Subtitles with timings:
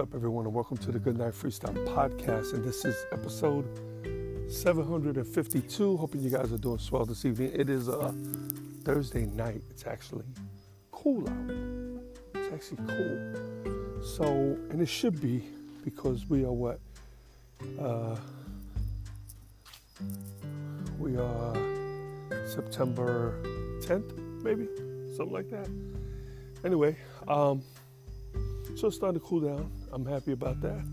[0.00, 2.54] Up, everyone, and welcome to the Good Night Freestyle Podcast.
[2.54, 3.66] And this is episode
[4.50, 5.98] 752.
[5.98, 7.52] Hoping you guys are doing swell this evening.
[7.54, 8.14] It is a
[8.82, 9.60] Thursday night.
[9.68, 10.24] It's actually
[10.90, 11.50] cool out.
[12.34, 14.02] It's actually cool.
[14.02, 14.24] So,
[14.70, 15.44] and it should be
[15.84, 16.80] because we are what?
[17.78, 18.16] Uh,
[20.98, 21.54] we are
[22.46, 23.38] September
[23.82, 24.66] 10th, maybe
[25.14, 25.68] something like that.
[26.64, 26.96] Anyway,
[27.28, 27.62] um,
[28.76, 29.70] so it's starting to cool down.
[29.92, 30.84] I'm happy about that.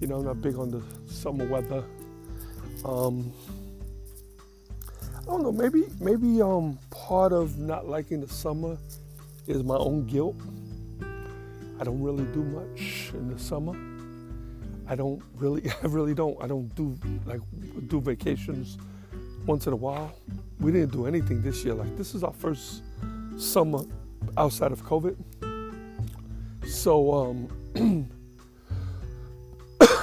[0.00, 1.84] You know, I'm not big on the summer weather.
[2.84, 3.32] Um,
[5.16, 5.52] I don't know.
[5.52, 8.76] Maybe maybe um part of not liking the summer
[9.46, 10.36] is my own guilt.
[11.80, 13.74] I don't really do much in the summer.
[14.86, 16.36] I don't really, I really don't.
[16.42, 17.40] I don't do like
[17.88, 18.78] do vacations
[19.46, 20.14] once in a while.
[20.60, 21.74] We didn't do anything this year.
[21.74, 22.82] Like this is our first
[23.36, 23.80] summer
[24.36, 25.16] outside of COVID.
[26.66, 28.10] So um,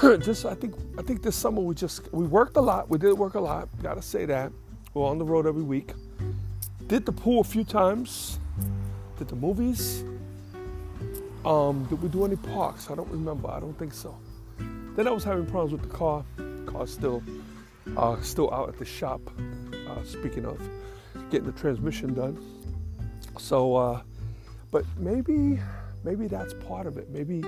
[0.21, 2.89] just I think I think this summer we just we worked a lot.
[2.89, 3.69] We did work a lot.
[3.81, 4.51] Gotta say that.
[4.93, 5.93] We're on the road every week.
[6.87, 8.39] Did the pool a few times.
[9.17, 10.03] Did the movies.
[11.45, 12.91] Um, did we do any parks?
[12.91, 13.49] I don't remember.
[13.49, 14.15] I don't think so.
[14.95, 16.23] Then I was having problems with the car.
[16.65, 17.23] Car still
[17.97, 19.21] uh, still out at the shop.
[19.87, 20.59] Uh, speaking of
[21.29, 22.37] getting the transmission done.
[23.37, 24.01] So, uh,
[24.69, 25.59] but maybe
[26.03, 27.09] maybe that's part of it.
[27.09, 27.43] Maybe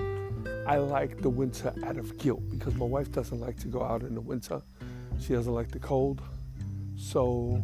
[0.67, 4.01] I like the winter out of guilt because my wife doesn't like to go out
[4.03, 4.61] in the winter.
[5.19, 6.21] She doesn't like the cold.
[6.97, 7.63] So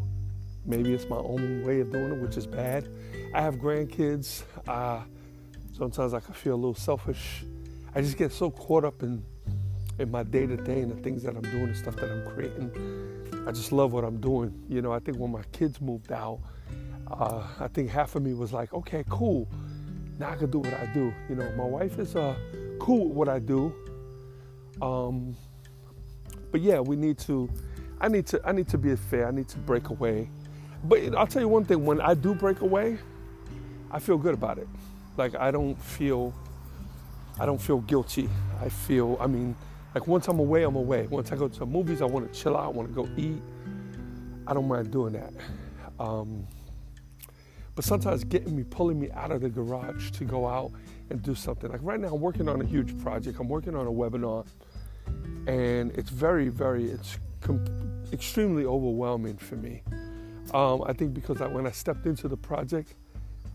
[0.66, 2.88] maybe it's my own way of doing it, which is bad.
[3.34, 4.44] I have grandkids.
[4.68, 5.02] Uh,
[5.76, 7.44] sometimes I can feel a little selfish.
[7.96, 9.24] I just get so caught up in
[9.98, 12.26] in my day to day and the things that I'm doing and stuff that I'm
[12.34, 12.72] creating.
[13.46, 14.54] I just love what I'm doing.
[14.70, 16.40] You know, I think when my kids moved out,
[17.12, 19.50] uh, I think half of me was like, okay, cool
[20.20, 21.14] now I can do what I do.
[21.30, 22.36] You know, my wife is uh,
[22.80, 23.74] cool with what I do.
[24.82, 25.36] Um,
[26.52, 27.50] but yeah, we need to.
[28.02, 28.42] I need to.
[28.46, 29.28] I need to be fair.
[29.28, 30.30] I need to break away.
[30.84, 32.98] But I'll tell you one thing: when I do break away,
[33.92, 34.68] I feel good about it.
[35.18, 36.34] Like I don't feel.
[37.40, 38.30] I don't feel guilty.
[38.62, 39.18] I feel.
[39.22, 39.56] I mean,
[39.96, 41.08] like once I'm away, I'm away.
[41.08, 42.66] Once I go to movies, I want to chill out.
[42.66, 43.42] I want to go eat.
[44.46, 45.34] I don't mind doing that.
[46.00, 46.46] Um,
[47.76, 50.72] but sometimes getting me, pulling me out of the garage to go out
[51.10, 51.72] and do something.
[51.72, 53.40] Like right now, I'm working on a huge project.
[53.40, 54.46] I'm working on a webinar,
[55.48, 57.66] and it's very, very, it's com-
[58.12, 59.82] extremely overwhelming for me.
[60.54, 62.96] Um, I think because I, when I stepped into the project,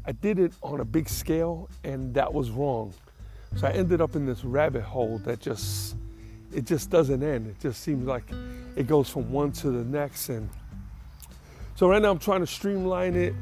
[0.06, 2.92] I did it on a big scale, and that was wrong.
[3.56, 5.96] So I ended up in this rabbit hole that just
[6.52, 7.48] it just doesn't end.
[7.48, 8.24] It just seems like
[8.76, 10.48] it goes from one to the next, and
[11.74, 13.34] so right now I'm trying to streamline it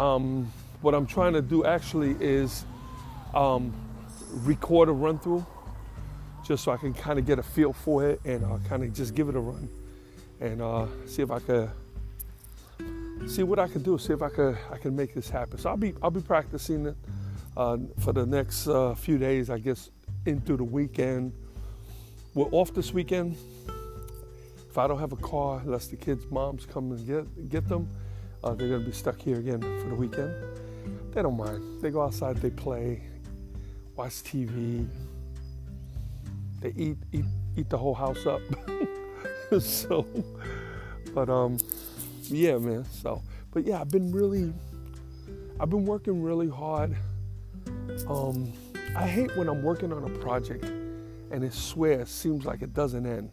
[0.00, 0.50] um,
[0.80, 2.64] what I'm trying to do actually is
[3.34, 3.72] um,
[4.44, 5.44] record a run through
[6.42, 8.92] just so I can kind of get a feel for it and uh, kind of
[8.94, 9.68] just give it a run
[10.40, 11.70] and uh, see if I could
[13.26, 15.58] see what I can do, see if I could I can make this happen.
[15.58, 16.96] So I'll be I'll be practicing it
[17.56, 19.90] uh, for the next uh, few days, I guess,
[20.24, 21.34] into the weekend.
[22.32, 23.36] We're off this weekend.
[24.70, 27.86] If I don't have a car, unless the kids' moms come and get get them,
[28.42, 30.34] uh, they're going to be stuck here again for the weekend.
[31.12, 31.82] They don't mind.
[31.82, 33.02] They go outside, they play,
[33.96, 34.86] watch TV,
[36.60, 37.24] they eat eat
[37.56, 38.40] eat the whole house up.
[39.60, 40.06] so,
[41.14, 41.58] but um,
[42.24, 42.84] yeah, man.
[42.84, 44.52] So, but yeah, I've been really,
[45.58, 46.96] I've been working really hard.
[48.08, 48.52] Um,
[48.96, 50.64] I hate when I'm working on a project
[51.30, 53.32] and it swears seems like it doesn't end.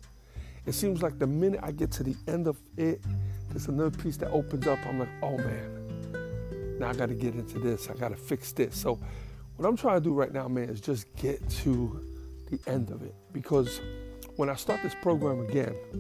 [0.66, 3.02] It seems like the minute I get to the end of it,
[3.58, 4.78] there's another piece that opens up.
[4.86, 7.90] I'm like, oh man, now I got to get into this.
[7.90, 8.80] I got to fix this.
[8.80, 9.00] So,
[9.56, 12.06] what I'm trying to do right now, man, is just get to
[12.52, 13.16] the end of it.
[13.34, 13.82] Because
[14.36, 15.74] when I start this program again,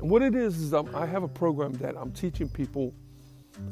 [0.00, 2.94] and what it is is um, I have a program that I'm teaching people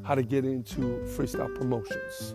[0.03, 2.35] how to get into freestyle promotions.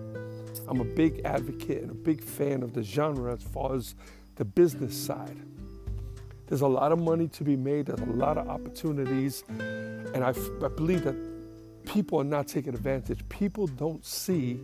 [0.67, 3.93] I'm a big advocate and a big fan of the genre as far as
[4.37, 5.37] the business side.
[6.51, 9.45] There's a lot of money to be made, there's a lot of opportunities.
[9.47, 11.15] and I, I believe that
[11.85, 13.19] people are not taking advantage.
[13.29, 14.59] People don't see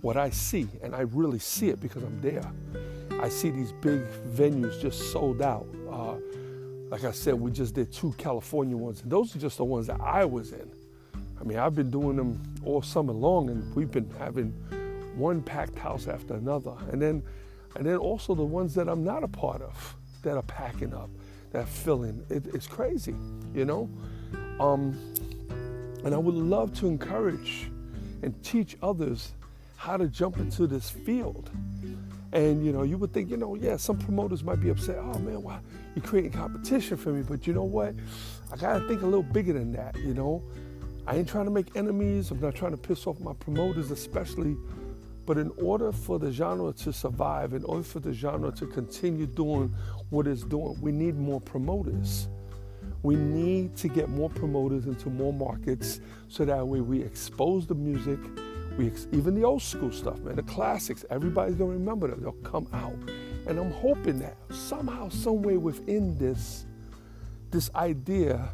[0.00, 2.50] what I see, and I really see it because I'm there.
[3.20, 4.00] I see these big
[4.34, 5.66] venues just sold out.
[5.92, 6.14] Uh,
[6.88, 9.88] like I said, we just did two California ones, and those are just the ones
[9.88, 10.70] that I was in.
[11.38, 14.52] I mean, I've been doing them all summer long, and we've been having
[15.14, 17.22] one packed house after another, and then,
[17.74, 21.10] and then also the ones that I'm not a part of that are packing up,
[21.52, 22.24] that feeling.
[22.30, 23.14] It, it's crazy,
[23.54, 23.88] you know.
[24.60, 24.98] Um,
[26.04, 27.70] and I would love to encourage
[28.22, 29.32] and teach others
[29.76, 31.50] how to jump into this field.
[32.32, 34.98] And you know, you would think, you know, yeah, some promoters might be upset.
[34.98, 35.58] Oh man, why
[35.94, 37.22] you're creating competition for me?
[37.22, 37.94] But you know what?
[38.52, 39.96] I gotta think a little bigger than that.
[39.96, 40.42] You know,
[41.06, 42.30] I ain't trying to make enemies.
[42.30, 44.56] I'm not trying to piss off my promoters, especially.
[45.26, 49.26] But in order for the genre to survive, in order for the genre to continue
[49.26, 49.74] doing
[50.10, 52.28] what it's doing, we need more promoters.
[53.02, 57.74] We need to get more promoters into more markets so that way we expose the
[57.74, 58.20] music
[58.76, 61.04] we even the old school stuff, man, the classics.
[61.10, 62.20] Everybody's gonna remember them.
[62.20, 62.96] They'll come out,
[63.46, 66.66] and I'm hoping that somehow, some way within this,
[67.50, 68.50] this idea,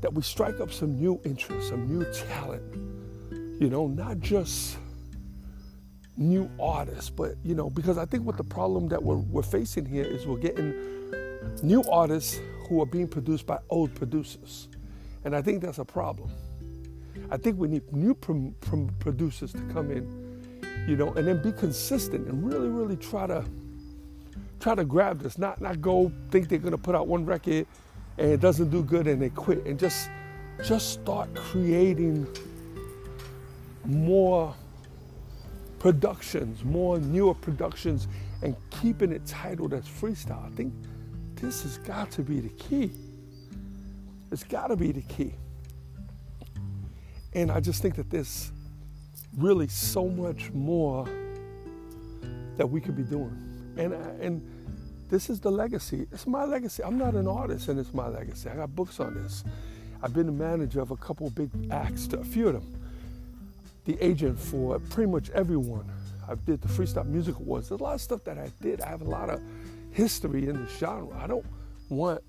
[0.00, 2.62] that we strike up some new interest, some new talent.
[3.60, 4.76] You know, not just
[6.18, 9.86] new artists, but you know, because I think what the problem that we're, we're facing
[9.86, 10.74] here is we're getting
[11.62, 14.68] new artists who are being produced by old producers,
[15.24, 16.30] and I think that's a problem.
[17.30, 20.50] I think we need new prom- prom- producers to come in,
[20.88, 23.44] you know, and then be consistent and really, really try to
[24.60, 25.38] try to grab this.
[25.38, 27.66] Not not go think they're gonna put out one record
[28.18, 30.10] and it doesn't do good and they quit, and just
[30.64, 32.26] just start creating
[33.84, 34.54] more
[35.78, 38.08] productions, more newer productions,
[38.42, 40.44] and keeping it titled as freestyle.
[40.44, 40.72] I think
[41.36, 42.90] this has got to be the key.
[44.30, 45.34] It's got to be the key.
[47.32, 48.52] And I just think that there's
[49.36, 51.08] really so much more
[52.56, 53.36] that we could be doing.
[53.76, 54.42] And, and
[55.08, 56.06] this is the legacy.
[56.12, 56.82] It's my legacy.
[56.82, 58.50] I'm not an artist, and it's my legacy.
[58.50, 59.44] I got books on this.
[60.02, 62.80] I've been the manager of a couple big acts, a few of them.
[63.88, 65.90] The agent for pretty much everyone.
[66.28, 67.70] I did the Freestyle Music Awards.
[67.70, 68.82] There's a lot of stuff that I did.
[68.82, 69.40] I have a lot of
[69.92, 71.18] history in the genre.
[71.18, 71.46] I don't
[71.88, 72.20] want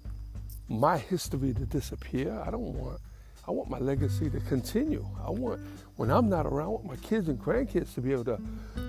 [0.69, 2.41] my history to disappear.
[2.47, 3.01] I don't want
[3.45, 5.05] I want my legacy to continue.
[5.21, 5.59] I want,
[5.97, 8.39] when I'm not around, I want my kids and grandkids to be able to,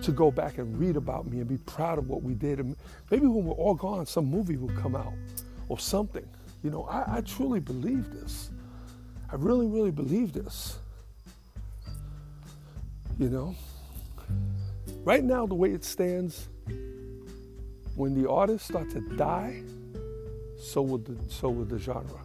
[0.02, 2.60] to go back and read about me and be proud of what we did.
[2.60, 2.76] And
[3.10, 5.14] maybe when we're all gone, some movie will come out
[5.68, 6.28] or something.
[6.62, 8.50] You know, I, I truly believe this.
[9.32, 10.78] I really, really believe this.
[13.20, 13.54] You know,
[15.04, 16.48] right now, the way it stands,
[17.94, 19.62] when the artists start to die,
[20.58, 22.18] so will the, so will the genre.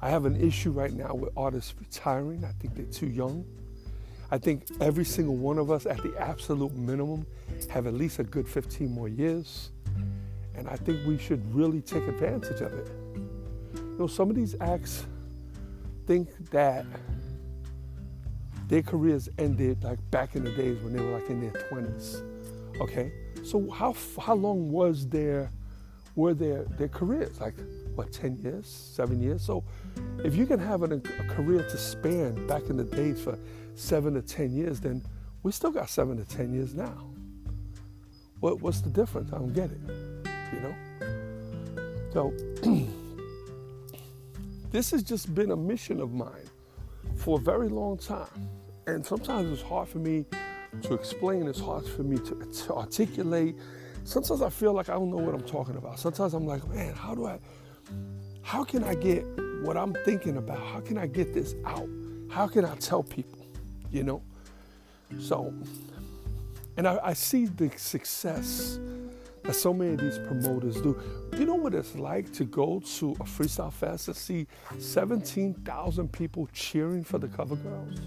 [0.00, 2.42] I have an issue right now with artists retiring.
[2.42, 3.44] I think they're too young.
[4.30, 7.26] I think every single one of us, at the absolute minimum,
[7.68, 9.72] have at least a good 15 more years.
[10.54, 12.90] And I think we should really take advantage of it.
[13.74, 15.04] You know, some of these acts
[16.06, 16.86] think that
[18.70, 22.22] their careers ended like back in the days when they were like in their 20s.
[22.80, 23.12] Okay?
[23.42, 25.50] So how how long was their
[26.14, 27.40] were their their careers?
[27.40, 27.56] Like
[27.96, 29.42] what 10 years, 7 years?
[29.42, 29.64] So
[30.24, 33.36] if you can have an, a career to span back in the days for
[33.74, 35.02] seven to 10 years, then
[35.42, 37.10] we still got seven to 10 years now.
[38.38, 39.32] What, what's the difference?
[39.32, 39.80] I don't get it,
[40.54, 40.74] you know?
[42.12, 42.32] So,
[44.70, 46.49] this has just been a mission of mine
[47.20, 48.48] for a very long time.
[48.86, 50.24] And sometimes it's hard for me
[50.82, 52.34] to explain, it's hard for me to,
[52.66, 53.56] to articulate.
[54.04, 56.00] Sometimes I feel like I don't know what I'm talking about.
[56.00, 57.38] Sometimes I'm like, man, how do I,
[58.42, 59.24] how can I get
[59.62, 60.58] what I'm thinking about.
[60.58, 61.88] How can I get this out?
[62.30, 63.46] How can I tell people?
[63.90, 64.22] You know?
[65.18, 65.52] So,
[66.76, 68.78] and I, I see the success
[69.50, 70.96] that so many of these promoters do.
[71.36, 74.46] You know what it's like to go to a freestyle fest and see
[74.78, 78.00] 17,000 people cheering for the cover girls?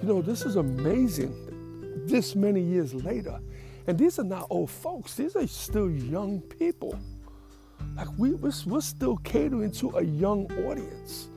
[0.00, 1.34] You know, this is amazing
[2.06, 3.40] this many years later.
[3.88, 6.96] And these are not old folks, these are still young people.
[7.96, 11.28] Like we, we're, we're still catering to a young audience.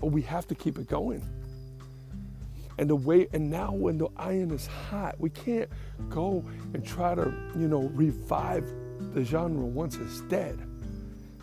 [0.00, 1.22] But we have to keep it going.
[2.78, 5.68] And the way, and now when the iron is hot, we can't
[6.08, 8.72] go and try to, you know, revive
[9.12, 10.58] the genre once it's dead.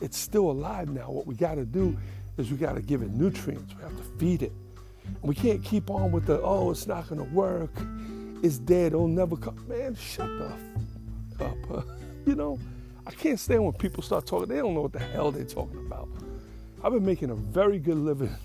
[0.02, 1.10] It's still alive now.
[1.10, 1.98] What we got to do
[2.38, 3.74] is we got to give it nutrients.
[3.76, 4.52] We have to feed it.
[5.06, 7.72] And we can't keep on with the, oh, it's not going to work.
[8.44, 8.94] It's dead.
[8.94, 9.64] It'll never come.
[9.68, 10.52] Man, shut the
[11.40, 11.86] f- up.
[12.26, 12.60] you know,
[13.06, 14.50] I can't stand when people start talking.
[14.50, 16.10] They don't know what the hell they're talking about.
[16.84, 18.36] I've been making a very good living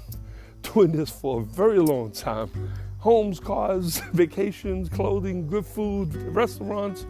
[0.76, 2.50] doing this for a very long time.
[2.98, 7.06] Homes, cars, vacations, clothing, good food, restaurants.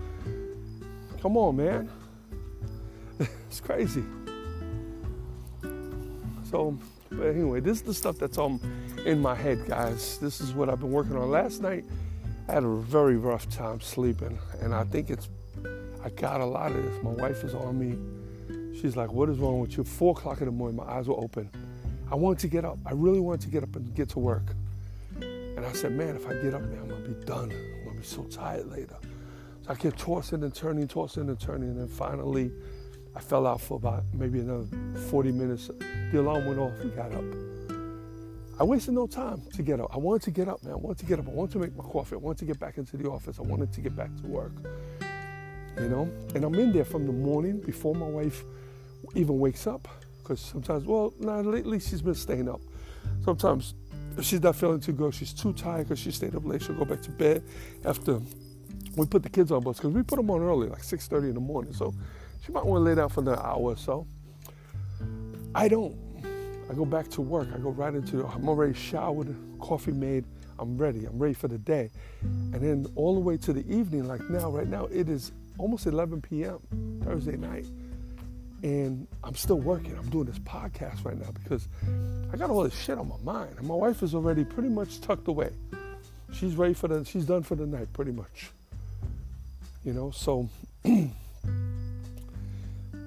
[1.21, 1.91] Come on, man.
[3.49, 4.05] It's crazy.
[6.51, 6.79] So,
[7.11, 8.61] but anyway, this is the stuff that's on
[9.07, 10.19] in my head, guys.
[10.19, 11.31] This is what I've been working on.
[11.31, 11.87] Last night,
[12.49, 15.29] I had a very rough time sleeping, and I think it's
[16.05, 17.03] I got a lot of this.
[17.03, 17.97] My wife is on me.
[18.79, 21.19] She's like, "What is wrong with you?" Four o'clock in the morning, my eyes were
[21.19, 21.51] open.
[22.11, 22.79] I wanted to get up.
[22.87, 24.55] I really wanted to get up and get to work.
[25.21, 27.51] And I said, "Man, if I get up, man, I'm gonna be done.
[27.51, 28.97] I'm gonna be so tired later."
[29.63, 32.53] So I kept tossing and turning, tossing and turning, and then finally,
[33.15, 34.67] I fell out for about maybe another
[35.09, 35.71] 40 minutes.
[36.13, 36.73] The alarm went off.
[36.85, 37.25] We got up.
[38.59, 39.95] I wasted no time to get up.
[39.95, 40.75] I wanted to get up, man.
[40.75, 41.27] I wanted to get up.
[41.27, 42.15] I wanted to make my coffee.
[42.15, 43.39] I wanted to get back into the office.
[43.39, 44.53] I wanted to get back to work.
[45.79, 46.09] You know?
[46.35, 48.45] And I'm in there from the morning before my wife
[49.15, 49.89] even wakes up.
[50.27, 52.61] Because sometimes, well, nah, lately she's been staying up.
[53.25, 53.75] Sometimes
[54.19, 56.75] if she's not feeling too good, she's too tired because she stayed up late, she'll
[56.75, 57.45] go back to bed
[57.85, 58.21] after
[58.97, 59.77] we put the kids on bus.
[59.77, 61.73] Because we put them on early, like 6.30 in the morning.
[61.73, 61.95] So
[62.45, 64.05] she might want to lay down for another hour or so.
[65.55, 65.97] I don't.
[66.69, 67.49] I go back to work.
[67.55, 68.27] I go right into.
[68.27, 70.25] I'm already showered, coffee made.
[70.59, 71.05] I'm ready.
[71.05, 71.93] I'm ready for the day.
[72.23, 75.87] And then all the way to the evening, like now, right now, it is almost
[75.87, 76.59] 11 p.m.
[77.05, 77.67] Thursday night,
[78.63, 79.97] and I'm still working.
[79.97, 81.69] I'm doing this podcast right now because
[82.33, 83.55] I got all this shit on my mind.
[83.59, 85.51] And my wife is already pretty much tucked away.
[86.33, 87.05] She's ready for the.
[87.05, 88.51] She's done for the night, pretty much.
[89.85, 90.49] You know, so.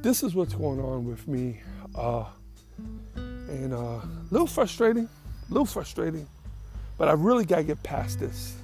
[0.02, 1.62] this is what's going on with me.
[1.96, 2.26] Uh,
[3.16, 6.28] and uh, a little frustrating, a little frustrating,
[6.98, 8.56] but I really got to get past this.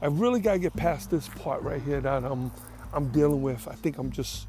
[0.00, 2.52] I really got to get past this part right here that I'm,
[2.92, 3.66] I'm dealing with.
[3.66, 4.46] I think I'm just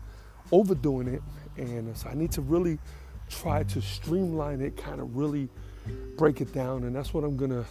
[0.52, 1.22] overdoing it.
[1.58, 2.80] And so I need to really
[3.30, 5.50] try to streamline it, kind of really
[6.18, 6.84] break it down.
[6.84, 7.66] And that's what I'm going to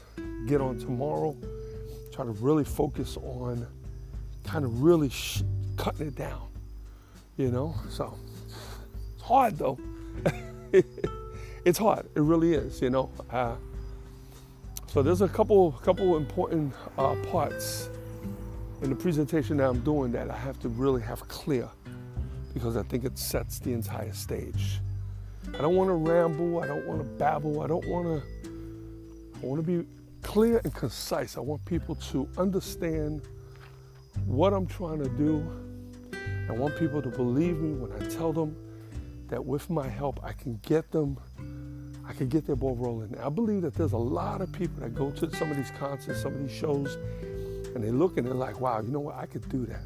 [0.46, 1.36] get on tomorrow.
[2.12, 3.66] Try to really focus on
[4.44, 5.42] kind of really sh-
[5.76, 6.48] cutting it down
[7.38, 7.74] you know.
[7.88, 8.14] So
[9.14, 9.78] it's hard though.
[11.64, 12.06] it's hard.
[12.14, 13.08] It really is, you know.
[13.30, 13.54] Uh,
[14.88, 17.88] so there's a couple couple important uh, parts
[18.82, 21.68] in the presentation that I'm doing that I have to really have clear
[22.58, 24.80] because I think it sets the entire stage.
[25.54, 26.60] I don't want to ramble.
[26.62, 27.62] I don't want to babble.
[27.62, 28.22] I don't want to.
[29.42, 29.88] I want to be
[30.22, 31.36] clear and concise.
[31.36, 33.22] I want people to understand
[34.26, 35.46] what I'm trying to do
[36.48, 38.56] I want people to believe me when I tell them
[39.28, 41.18] that with my help, I can get them,
[42.06, 43.14] I can get their ball rolling.
[43.18, 46.22] I believe that there's a lot of people that go to some of these concerts,
[46.22, 46.96] some of these shows,
[47.74, 49.16] and they look and they're like, wow, you know what?
[49.16, 49.82] I could do that.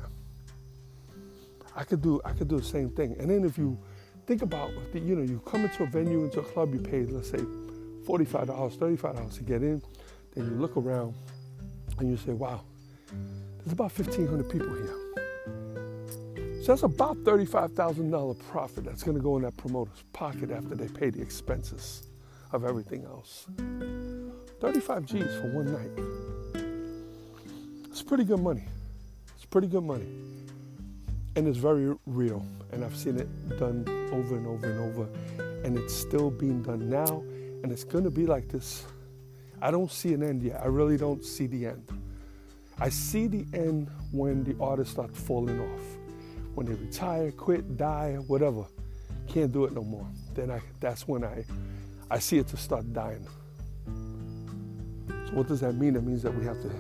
[1.75, 3.17] I could do, I could do the same thing.
[3.19, 3.79] And then if you
[4.27, 7.05] think about, the, you know, you come into a venue, into a club, you pay,
[7.07, 9.83] let's say, $45, $35 to get in.
[10.35, 11.15] Then you look around
[11.99, 12.63] and you say, wow,
[13.59, 14.99] there's about 1,500 people here.
[16.63, 20.87] So that's about $35,000 profit that's going to go in that promoter's pocket after they
[20.89, 22.07] pay the expenses
[22.53, 23.47] of everything else.
[24.61, 25.91] 35 G's for one night.
[27.91, 28.65] It's pretty good money.
[29.35, 30.07] It's pretty good money.
[31.37, 32.45] And it's very real.
[32.73, 35.09] And I've seen it done over and over and over.
[35.65, 37.23] And it's still being done now.
[37.63, 38.85] And it's going to be like this.
[39.61, 40.61] I don't see an end yet.
[40.63, 41.89] I really don't see the end.
[42.79, 45.81] I see the end when the artists start falling off
[46.55, 48.65] when they retire, quit, die, whatever,
[49.29, 50.07] can't do it no more.
[50.35, 51.45] Then I, that's when I,
[52.11, 53.27] I see it to start dying.
[53.87, 55.97] So what does that mean?
[55.97, 56.71] It means that we have to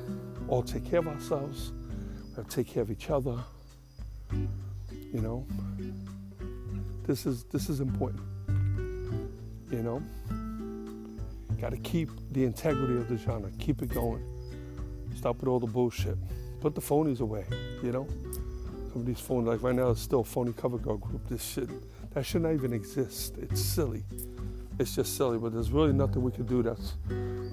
[0.48, 1.72] all take care of ourselves.
[2.30, 3.38] We have to take care of each other.
[4.32, 5.46] You know,
[7.06, 8.22] this is this is important.
[9.70, 10.02] You know,
[11.60, 13.50] got to keep the integrity of the genre.
[13.58, 14.22] Keep it going.
[15.16, 16.16] Stop with all the bullshit.
[16.60, 17.44] Put the phonies away.
[17.82, 18.06] You know
[18.92, 21.26] some of these phone like right now it's still phony cover girl group.
[21.28, 21.68] This shit
[22.12, 23.36] that should not even exist.
[23.38, 24.04] It's silly.
[24.78, 26.94] It's just silly, but there's really nothing we can do that's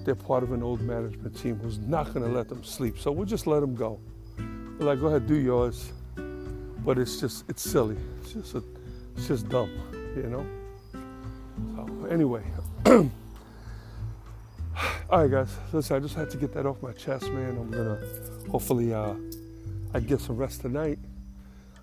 [0.04, 2.98] they're part of an old management team who's not gonna let them sleep.
[2.98, 4.00] So we'll just let them go.
[4.78, 5.92] We're like, go ahead, do yours.
[6.84, 7.96] But it's just it's silly.
[8.20, 8.62] It's just a,
[9.16, 9.70] it's just dumb,
[10.16, 10.46] you know?
[11.76, 12.42] So anyway.
[15.10, 15.48] All right, guys.
[15.72, 17.58] Listen, I just had to get that off my chest, man.
[17.58, 17.98] I'm gonna
[18.50, 19.14] hopefully uh,
[19.92, 20.98] I get some rest tonight.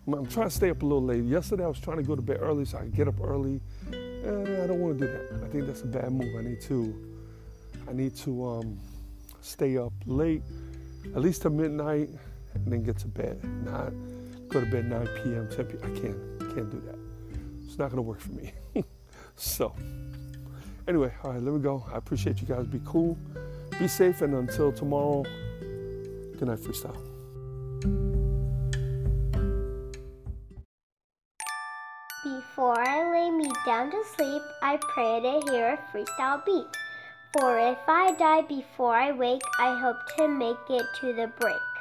[0.08, 1.26] I'm trying to stay up a little late.
[1.26, 3.60] Yesterday I was trying to go to bed early so I could get up early.
[3.92, 5.44] Eh, I don't want to do that.
[5.44, 6.34] I think that's a bad move.
[6.38, 7.18] I need to,
[7.90, 8.80] I need to um,
[9.42, 10.44] stay up late,
[11.14, 12.10] at least till midnight,
[12.54, 13.44] and then get to bed.
[13.66, 13.92] Not
[14.50, 15.80] go to bed 9 p.m., 10 p.m.
[15.84, 16.98] I can't, can't do that.
[17.66, 18.54] It's not gonna work for me.
[19.36, 19.74] so,
[20.88, 21.84] Anyway, all right, let me go.
[21.92, 22.66] I appreciate you guys.
[22.66, 23.18] Be cool,
[23.78, 25.24] be safe, and until tomorrow,
[25.60, 26.96] good night, freestyle.
[32.24, 36.66] Before I lay me down to sleep, I pray to hear a freestyle beat.
[37.34, 41.77] For if I die before I wake, I hope to make it to the break.